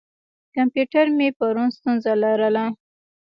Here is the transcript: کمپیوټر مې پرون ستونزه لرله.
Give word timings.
کمپیوټر 0.55 1.05
مې 1.17 1.27
پرون 1.37 1.69
ستونزه 1.77 2.11
لرله. 2.23 2.65